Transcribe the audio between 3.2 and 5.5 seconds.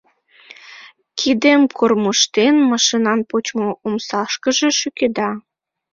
почмо омсашкыже шӱкеда.